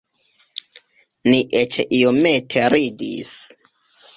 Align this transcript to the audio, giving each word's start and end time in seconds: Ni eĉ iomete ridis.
Ni 1.27 1.35
eĉ 1.61 1.77
iomete 1.99 2.65
ridis. 2.77 3.35